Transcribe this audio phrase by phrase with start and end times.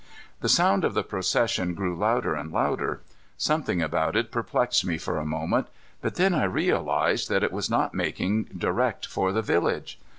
[0.39, 3.01] The sound of the procession grew louder and louder.
[3.37, 5.67] Something about it perplexed me for a moment,
[6.01, 9.99] but then I realized that it was not making direct for the village.